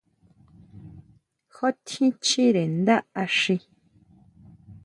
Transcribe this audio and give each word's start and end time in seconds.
¿Ju 1.53 1.67
tjín 1.87 2.11
chire 2.25 2.63
ndá 2.79 2.95
axi? 3.23 3.55